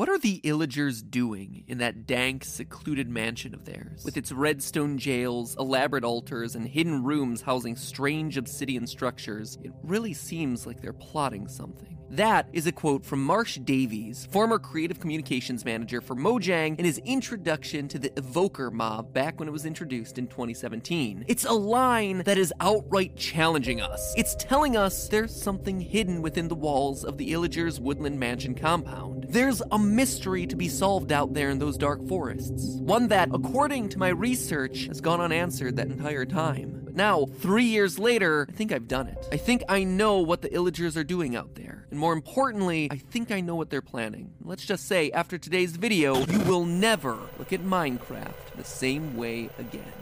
[0.00, 4.02] What are the Illagers doing in that dank, secluded mansion of theirs?
[4.02, 10.14] With its redstone jails, elaborate altars, and hidden rooms housing strange obsidian structures, it really
[10.14, 11.98] seems like they're plotting something.
[12.10, 16.98] That is a quote from Marsh Davies, former creative communications manager for Mojang, in his
[16.98, 21.24] introduction to the Evoker mob back when it was introduced in 2017.
[21.28, 24.12] It's a line that is outright challenging us.
[24.16, 29.26] It's telling us there's something hidden within the walls of the Illagers Woodland Mansion compound.
[29.28, 32.80] There's a mystery to be solved out there in those dark forests.
[32.80, 36.89] One that, according to my research, has gone unanswered that entire time.
[37.00, 39.26] Now, three years later, I think I've done it.
[39.32, 41.86] I think I know what the Illagers are doing out there.
[41.90, 44.34] And more importantly, I think I know what they're planning.
[44.44, 49.48] Let's just say, after today's video, you will never look at Minecraft the same way
[49.58, 49.99] again.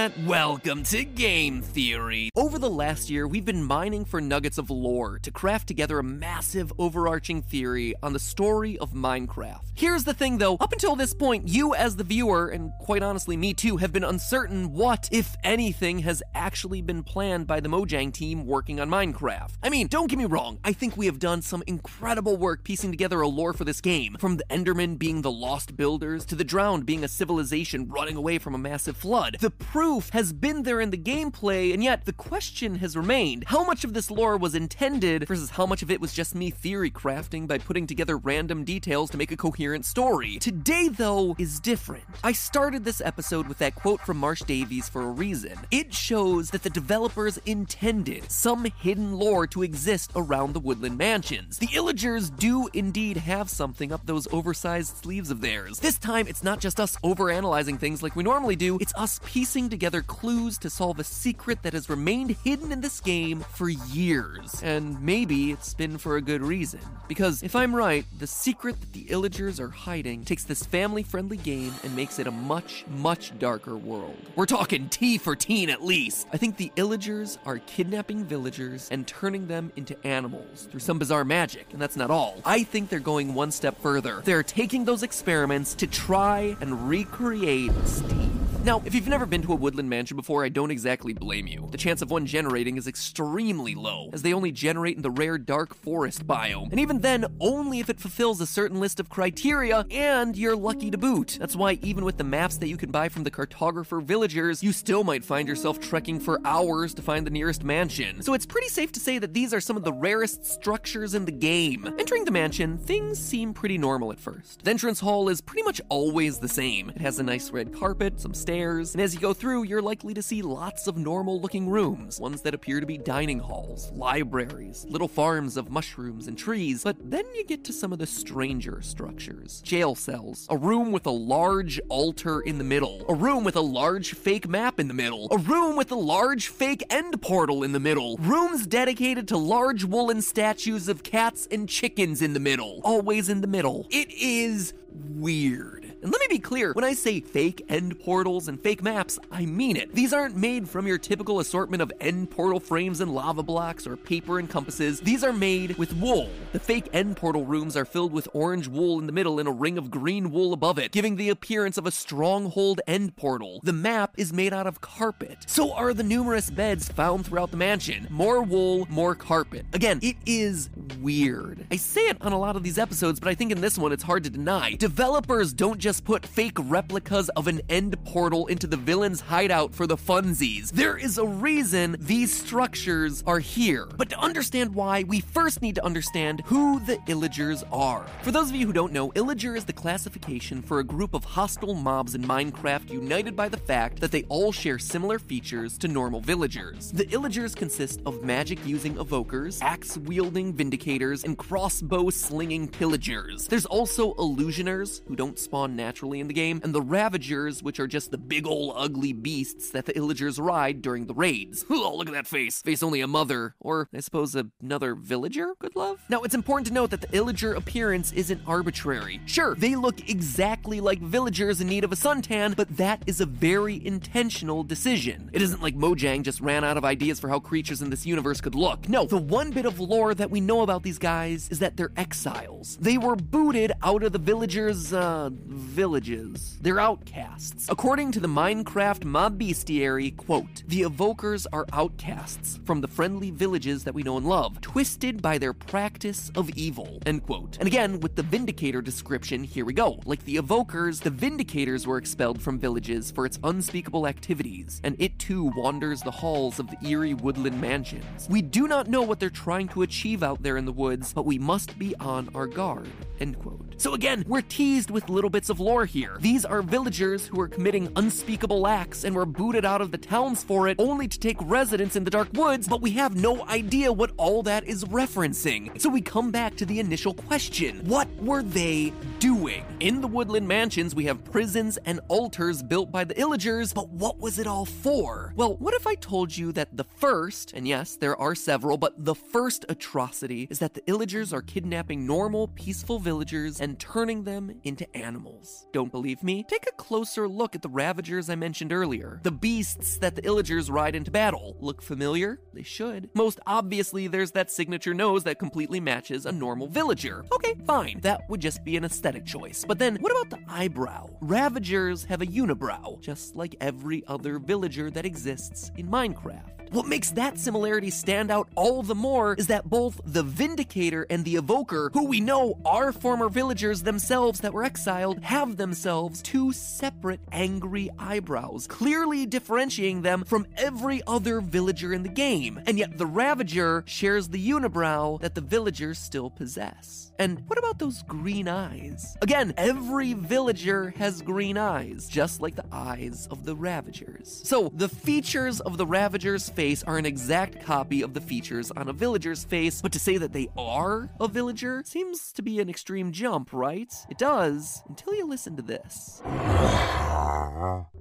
[0.00, 0.26] Internet!
[0.26, 2.30] Welcome to Game Theory!
[2.34, 6.02] Over the last year, we've been mining for nuggets of lore to craft together a
[6.02, 9.60] massive overarching theory on the story of Minecraft.
[9.74, 13.36] Here's the thing though, up until this point, you as the viewer, and quite honestly
[13.36, 18.10] me too, have been uncertain what, if anything, has actually been planned by the Mojang
[18.10, 19.52] team working on Minecraft.
[19.62, 22.90] I mean, don't get me wrong, I think we have done some incredible work piecing
[22.90, 26.44] together a lore for this game, from the Endermen being the lost builders to the
[26.44, 29.36] drowned being a civilization running away from a massive flood.
[29.40, 33.64] The proof has been there in the gameplay, and yet the question has remained how
[33.64, 36.92] much of this lore was intended versus how much of it was just me theory
[36.92, 40.38] crafting by putting together random details to make a coherent story.
[40.38, 42.04] Today, though, is different.
[42.22, 45.58] I started this episode with that quote from Marsh Davies for a reason.
[45.72, 51.58] It shows that the developers intended some hidden lore to exist around the Woodland Mansions.
[51.58, 55.80] The Illagers do indeed have something up those oversized sleeves of theirs.
[55.80, 59.68] This time, it's not just us overanalyzing things like we normally do, it's us piecing
[59.68, 64.60] together clues to solve a secret that has remained hidden in this game for years.
[64.62, 66.80] And maybe it's been for a good reason.
[67.08, 71.36] Because if I'm right, the secret that the Illagers are hiding takes this family friendly
[71.38, 74.16] game and makes it a much, much darker world.
[74.36, 76.28] We're talking T for teen at least.
[76.32, 81.24] I think the Illagers are kidnapping villagers and turning them into animals through some bizarre
[81.24, 82.40] magic, and that's not all.
[82.44, 84.20] I think they're going one step further.
[84.24, 88.39] They're taking those experiments to try and recreate Steve.
[88.62, 91.66] Now, if you've never been to a woodland mansion before, I don't exactly blame you.
[91.70, 95.38] The chance of one generating is extremely low, as they only generate in the rare
[95.38, 96.70] dark forest biome.
[96.70, 100.90] And even then, only if it fulfills a certain list of criteria, and you're lucky
[100.90, 101.38] to boot.
[101.40, 104.72] That's why, even with the maps that you can buy from the cartographer villagers, you
[104.72, 108.20] still might find yourself trekking for hours to find the nearest mansion.
[108.20, 111.24] So it's pretty safe to say that these are some of the rarest structures in
[111.24, 111.86] the game.
[111.98, 114.64] Entering the mansion, things seem pretty normal at first.
[114.64, 116.90] The entrance hall is pretty much always the same.
[116.90, 120.12] It has a nice red carpet, some stairs, and as you go through, you're likely
[120.12, 124.84] to see lots of normal looking rooms, ones that appear to be dining halls, libraries,
[124.88, 128.82] little farms of mushrooms and trees, but then you get to some of the stranger
[128.82, 129.60] structures.
[129.60, 133.60] Jail cells, a room with a large altar in the middle, a room with a
[133.60, 137.70] large fake map in the middle, a room with a large fake end portal in
[137.70, 142.80] the middle, rooms dedicated to large woolen statues of cats and chickens in the middle,
[142.82, 143.86] always in the middle.
[143.90, 145.79] It is weird.
[146.02, 149.44] And let me be clear when I say fake end portals and fake maps, I
[149.44, 149.94] mean it.
[149.94, 153.96] These aren't made from your typical assortment of end portal frames and lava blocks or
[153.96, 155.00] paper and compasses.
[155.00, 156.30] These are made with wool.
[156.52, 159.52] The fake end portal rooms are filled with orange wool in the middle and a
[159.52, 163.60] ring of green wool above it, giving the appearance of a stronghold end portal.
[163.62, 165.44] The map is made out of carpet.
[165.46, 168.06] So are the numerous beds found throughout the mansion.
[168.08, 169.66] More wool, more carpet.
[169.74, 171.66] Again, it is weird.
[171.70, 173.92] I say it on a lot of these episodes, but I think in this one
[173.92, 174.74] it's hard to deny.
[174.76, 179.86] Developers don't just put fake replicas of an end portal into the villain's hideout for
[179.86, 180.70] the funsies.
[180.70, 183.88] There is a reason these structures are here.
[183.96, 188.06] But to understand why, we first need to understand who the Illagers are.
[188.20, 191.24] For those of you who don't know, Illager is the classification for a group of
[191.24, 195.88] hostile mobs in Minecraft united by the fact that they all share similar features to
[195.88, 196.92] normal villagers.
[196.92, 203.46] The Illagers consist of magic using evokers, axe wielding vindicators, and crossbow slinging pillagers.
[203.46, 207.86] There's also illusioners who don't spawn naturally in the game, and the Ravagers, which are
[207.86, 211.64] just the big ol' ugly beasts that the Illagers ride during the raids.
[211.82, 212.60] Oh, look at that face.
[212.60, 215.98] Face only a mother, or I suppose another villager could love?
[216.10, 219.18] Now, it's important to note that the Illager appearance isn't arbitrary.
[219.24, 223.26] Sure, they look exactly like villagers in need of a suntan, but that is a
[223.26, 225.30] very intentional decision.
[225.32, 228.42] It isn't like Mojang just ran out of ideas for how creatures in this universe
[228.42, 228.86] could look.
[228.88, 231.92] No, the one bit of lore that we know about these guys is that they're
[231.96, 232.76] exiles.
[232.78, 235.30] They were booted out of the villagers, uh,
[235.70, 236.58] villages.
[236.60, 237.68] They're outcasts.
[237.68, 243.84] According to the Minecraft mob bestiary, quote, the evokers are outcasts from the friendly villages
[243.84, 247.56] that we know and love, twisted by their practice of evil, end quote.
[247.58, 250.00] And again, with the Vindicator description, here we go.
[250.04, 255.18] Like the evokers, the Vindicators were expelled from villages for its unspeakable activities, and it
[255.18, 258.26] too wanders the halls of the eerie woodland mansions.
[258.28, 261.26] We do not know what they're trying to achieve out there in the woods, but
[261.26, 262.88] we must be on our guard,
[263.20, 263.69] end quote.
[263.80, 266.18] So again, we're teased with little bits of lore here.
[266.20, 270.44] These are villagers who are committing unspeakable acts and were booted out of the towns
[270.44, 273.90] for it, only to take residence in the dark woods, but we have no idea
[273.90, 275.80] what all that is referencing.
[275.80, 279.64] So we come back to the initial question What were they doing?
[279.80, 284.18] In the woodland mansions, we have prisons and altars built by the Illagers, but what
[284.18, 285.32] was it all for?
[285.36, 289.06] Well, what if I told you that the first, and yes, there are several, but
[289.06, 294.60] the first atrocity is that the Illagers are kidnapping normal, peaceful villagers and turning them
[294.64, 295.66] into animals.
[295.72, 296.44] Don't believe me?
[296.48, 299.20] Take a closer look at the Ravagers I mentioned earlier.
[299.22, 301.56] The beasts that the Illagers ride into battle.
[301.60, 302.40] Look familiar?
[302.52, 303.10] They should.
[303.14, 307.24] Most obviously, there's that signature nose that completely matches a normal villager.
[307.32, 308.00] Okay, fine.
[308.02, 309.64] That would just be an aesthetic choice.
[309.66, 311.08] But then, what about the eyebrow?
[311.20, 316.59] Ravagers have a unibrow, just like every other villager that exists in Minecraft.
[316.72, 321.24] What makes that similarity stand out all the more is that both the Vindicator and
[321.24, 326.52] the Evoker, who we know are former villagers themselves that were exiled, have themselves two
[326.52, 332.60] separate angry eyebrows, clearly differentiating them from every other villager in the game.
[332.68, 337.10] And yet the Ravager shares the unibrow that the villagers still possess.
[337.18, 339.18] And what about those green eyes?
[339.20, 344.40] Again, every villager has green eyes, just like the eyes of the Ravagers.
[344.44, 348.86] So, the features of the Ravager's face are an exact copy of the features on
[348.86, 352.68] a villager's face, but to say that they are a villager seems to be an
[352.68, 353.90] extreme jump, right?
[354.10, 356.20] It does, until you listen to this.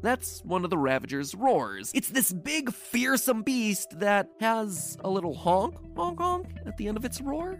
[0.01, 1.93] That's one of the Ravager's roars.
[1.95, 6.97] It's this big, fearsome beast that has a little honk, honk, honk at the end
[6.97, 7.59] of its roar.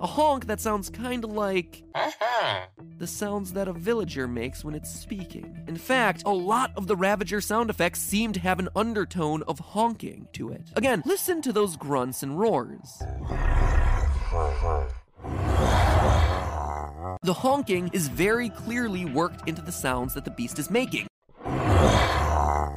[0.00, 2.66] A honk that sounds kind of like uh-huh.
[2.96, 5.62] the sounds that a villager makes when it's speaking.
[5.68, 9.58] In fact, a lot of the Ravager sound effects seem to have an undertone of
[9.58, 10.62] honking to it.
[10.74, 13.02] Again, listen to those grunts and roars.
[17.22, 21.09] The honking is very clearly worked into the sounds that the beast is making.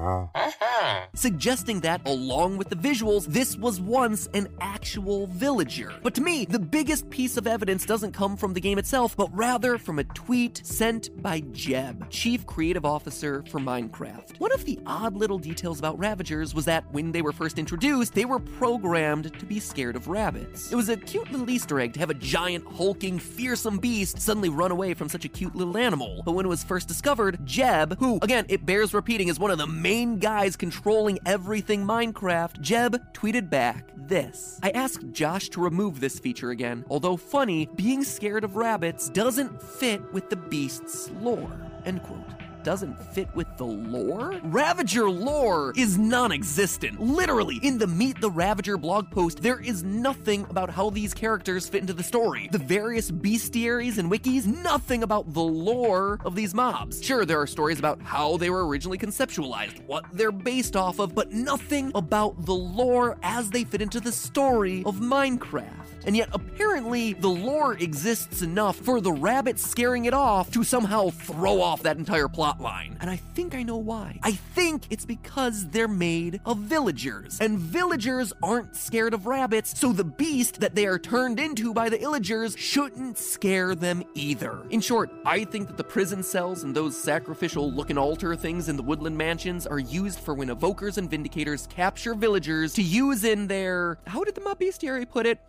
[0.03, 1.05] Uh-huh.
[1.13, 5.94] Suggesting that, along with the visuals, this was once an actual villager.
[6.01, 9.29] But to me, the biggest piece of evidence doesn't come from the game itself, but
[9.35, 14.39] rather from a tweet sent by Jeb, Chief Creative Officer for Minecraft.
[14.39, 18.13] One of the odd little details about Ravagers was that when they were first introduced,
[18.13, 20.71] they were programmed to be scared of rabbits.
[20.71, 24.50] It was a cute little Easter egg to have a giant, hulking, fearsome beast suddenly
[24.50, 26.23] run away from such a cute little animal.
[26.25, 29.57] But when it was first discovered, Jeb, who, again, it bears repeating, is one of
[29.57, 34.60] the main guys controlling everything Minecraft, Jeb tweeted back this.
[34.63, 36.84] I asked Josh to remove this feature again.
[36.90, 41.56] Although funny, being scared of rabbits doesn't fit with the beast's lore.
[41.86, 44.39] End quote doesn't fit with the lore?
[44.44, 47.00] Ravager lore is non existent.
[47.00, 51.67] Literally, in the Meet the Ravager blog post, there is nothing about how these characters
[51.67, 52.50] fit into the story.
[52.51, 57.03] The various bestiaries and wikis, nothing about the lore of these mobs.
[57.03, 61.13] Sure, there are stories about how they were originally conceptualized, what they're based off of,
[61.13, 65.92] but nothing about the lore as they fit into the story of Minecraft.
[66.05, 71.10] And yet, apparently, the lore exists enough for the rabbit scaring it off to somehow
[71.10, 72.98] throw off that entire plot line.
[73.00, 74.19] And I think I know why.
[74.24, 77.39] I think it's because they're made of villagers.
[77.39, 81.89] And villagers aren't scared of rabbits, so the beast that they are turned into by
[81.89, 84.62] the illagers shouldn't scare them either.
[84.69, 88.75] In short, I think that the prison cells and those sacrificial looking altar things in
[88.75, 93.48] the woodland mansions are used for when evokers and vindicators capture villagers to use in
[93.48, 95.39] their, how did the mob bestiary put it?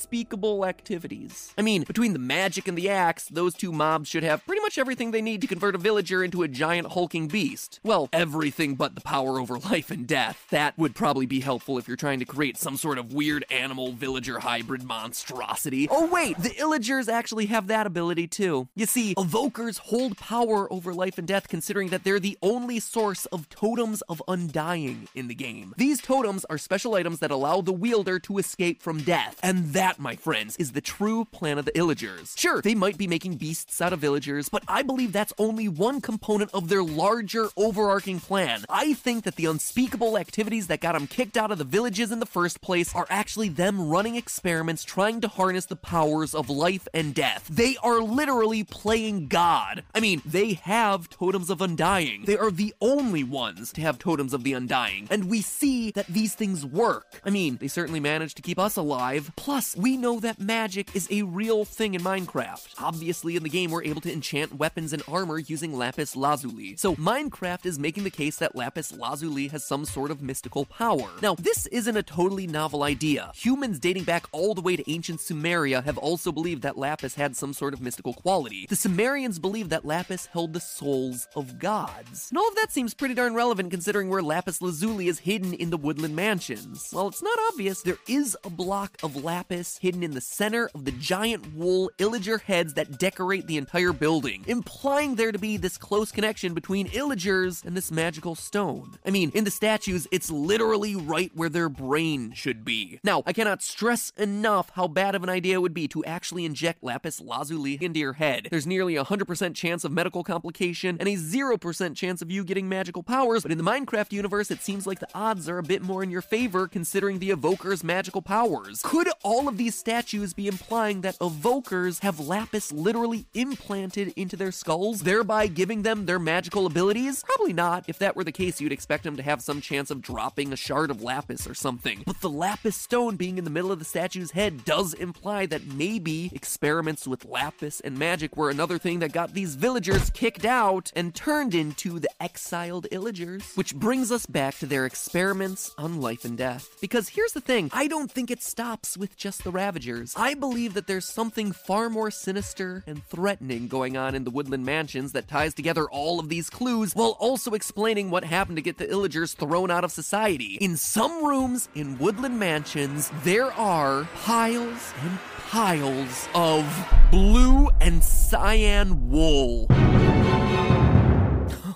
[0.00, 1.52] Unspeakable activities.
[1.58, 4.78] I mean, between the magic and the axe, those two mobs should have pretty much
[4.78, 7.80] everything they need to convert a villager into a giant hulking beast?
[7.82, 10.46] Well, everything but the power over life and death.
[10.48, 13.92] That would probably be helpful if you're trying to create some sort of weird animal
[13.92, 15.86] villager hybrid monstrosity.
[15.90, 18.68] Oh, wait, the Illagers actually have that ability too.
[18.74, 23.26] You see, evokers hold power over life and death considering that they're the only source
[23.26, 25.74] of totems of undying in the game.
[25.76, 29.38] These totems are special items that allow the wielder to escape from death.
[29.42, 32.38] And that, my friends, is the true plan of the Illagers.
[32.38, 36.00] Sure, they might be making beasts out of villagers, but I believe that's only one
[36.00, 38.64] component of their larger overarching plan.
[38.68, 42.20] I think that the unspeakable activities that got them kicked out of the villages in
[42.20, 46.86] the first place are actually them running experiments trying to harness the powers of life
[46.92, 47.48] and death.
[47.50, 49.82] They are literally playing God.
[49.94, 52.24] I mean, they have totems of undying.
[52.26, 56.06] They are the only ones to have totems of the undying, and we see that
[56.06, 57.20] these things work.
[57.24, 59.30] I mean, they certainly managed to keep us alive.
[59.36, 62.74] Plus, we know that magic is a real thing in Minecraft.
[62.78, 66.76] Obviously, in the game, we're able to enchant weapons and armor using lapis lazuli.
[66.76, 71.08] So, Minecraft is making the case that lapis lazuli has some sort of mystical power.
[71.22, 73.30] Now, this isn't a totally novel idea.
[73.34, 77.36] Humans dating back all the way to ancient Sumeria have also believed that lapis had
[77.36, 78.66] some sort of mystical quality.
[78.68, 82.28] The Sumerians believed that lapis held the souls of gods.
[82.30, 85.70] And all of that seems pretty darn relevant considering where lapis lazuli is hidden in
[85.70, 86.88] the woodland mansions.
[86.90, 90.84] While it's not obvious, there is a block of lapis hidden in the center of
[90.84, 95.76] the giant wool illager heads that decorate the entire building, implying there to be this
[95.76, 98.98] close connection between illagers and this magical stone.
[99.04, 103.00] I mean, in the statues, it's literally right where their brain should be.
[103.04, 106.44] Now, I cannot stress enough how bad of an idea it would be to actually
[106.44, 108.48] inject lapis lazuli into your head.
[108.50, 112.68] There's nearly a 100% chance of medical complication and a 0% chance of you getting
[112.68, 115.82] magical powers, but in the Minecraft universe, it seems like the odds are a bit
[115.82, 118.82] more in your favor considering the evoker's magical powers.
[118.82, 124.50] Could all of these statues be implying that evokers have lapis literally implanted into their
[124.50, 127.22] skulls, thereby giving them their magical abilities?
[127.24, 127.84] Probably not.
[127.86, 130.56] If that were the case, you'd expect them to have some chance of dropping a
[130.56, 132.02] shard of lapis or something.
[132.06, 135.66] But the lapis stone being in the middle of the statue's head does imply that
[135.66, 140.90] maybe experiments with lapis and magic were another thing that got these villagers kicked out
[140.96, 143.54] and turned into the exiled illagers.
[143.58, 146.78] Which brings us back to their experiments on life and death.
[146.80, 150.14] Because here's the thing I don't think it stops with just the Ravagers.
[150.16, 154.64] I believe that there's something far more sinister and threatening going on in the Woodland
[154.64, 158.78] Mansions that ties together all of these clues while also explaining what happened to get
[158.78, 160.58] the Illagers thrown out of society.
[160.60, 165.18] In some rooms in Woodland Mansions, there are piles and
[165.48, 166.64] piles of
[167.10, 169.66] blue and cyan wool.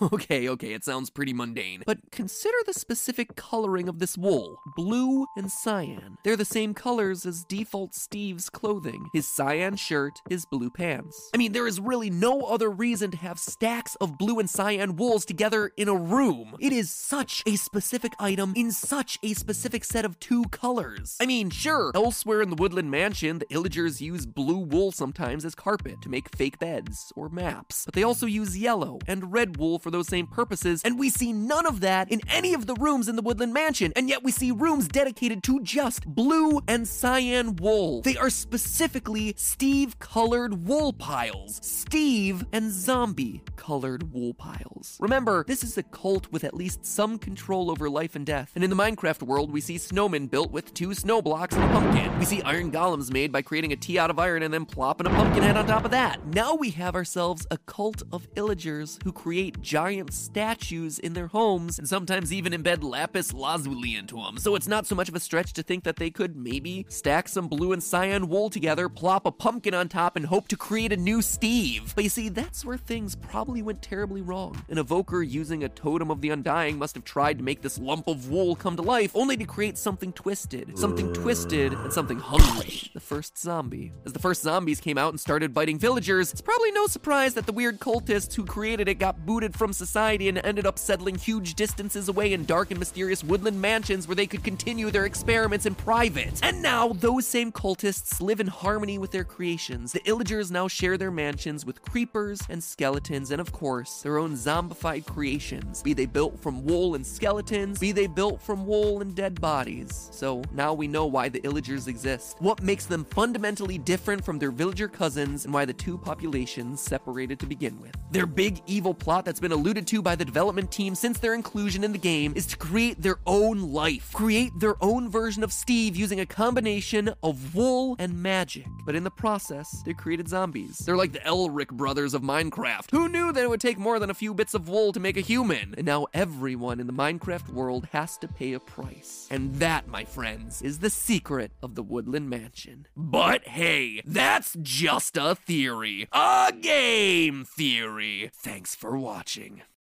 [0.14, 1.82] Okay, okay, it sounds pretty mundane.
[1.86, 6.18] But consider the specific coloring of this wool blue and cyan.
[6.24, 11.30] They're the same colors as default Steve's clothing his cyan shirt, his blue pants.
[11.34, 14.96] I mean, there is really no other reason to have stacks of blue and cyan
[14.96, 16.54] wools together in a room.
[16.60, 21.16] It is such a specific item in such a specific set of two colors.
[21.20, 25.54] I mean, sure, elsewhere in the Woodland Mansion, the Illagers use blue wool sometimes as
[25.54, 29.78] carpet to make fake beds or maps, but they also use yellow and red wool
[29.78, 33.08] for those same purposes, and we see none of that in any of the rooms
[33.08, 37.54] in the Woodland Mansion, and yet we see rooms dedicated to just blue and cyan
[37.54, 38.02] wool.
[38.02, 41.60] They are specifically Steve colored wool piles.
[41.62, 44.98] Steve and zombie colored wool piles.
[45.00, 48.50] Remember, this is a cult with at least some control over life and death.
[48.56, 51.68] And in the Minecraft world, we see snowmen built with two snow blocks and a
[51.68, 52.18] pumpkin.
[52.18, 55.06] We see iron golems made by creating a T out of iron and then plopping
[55.06, 56.26] a pumpkin head on top of that.
[56.26, 61.78] Now we have ourselves a cult of illagers who create giant statues in their homes
[61.78, 64.38] and sometimes even embed lapis lazuli into them.
[64.38, 67.28] So it's not so much of a stretch to think that they could maybe stack
[67.28, 70.92] some blue and cyan wool together, plop a pumpkin on top, and hope to create
[70.92, 71.92] a new Steve.
[71.94, 74.64] But you see, that's where things probably went terribly wrong.
[74.68, 78.08] An evoker using a totem of the undying must have tried to make this lump
[78.08, 80.78] of wool come to life, only to create something twisted.
[80.78, 82.90] Something twisted and something hungry.
[82.94, 83.92] The first zombie.
[84.06, 87.44] As the first zombies came out and started biting villagers, it's probably no surprise that
[87.44, 91.54] the weird cultists who created it got booted from society and ended up settling huge
[91.54, 95.74] distances away in dark and mysterious woodland mansions where they could continue their experiments in
[95.74, 96.40] private.
[96.42, 99.92] And now, those same cultists live in harmony with their creations.
[99.92, 104.34] The illagers now share their mansions with creepers and skeletons, and of course, their own
[104.34, 109.14] zombified creations, be they built from wool and skeletons, be they built from wool and
[109.14, 110.08] dead bodies.
[110.12, 114.50] So now we know why the illagers exist, what makes them fundamentally different from their
[114.50, 117.94] villager cousins, and why the two populations separated to begin with.
[118.10, 121.82] Their big evil plot that's been alluded to by the development team since their inclusion
[121.82, 125.96] in the game is to create their own life, create their own version of Steve
[125.96, 128.66] using a combination of wool and magic.
[128.84, 130.80] But in the process, they created zombies.
[130.80, 132.90] They're like the Elric brothers of Minecraft.
[132.90, 135.16] Who knew that it would take more than a few bits of wool to make
[135.16, 135.74] a human?
[135.78, 139.26] And now everyone in the Minecraft world has to pay a price.
[139.30, 142.86] And that, my friends, is the secret of the Woodland Mansion.
[142.94, 146.06] But hey, that's just a theory.
[146.12, 148.30] A game theory.
[148.34, 149.53] Thanks for watching.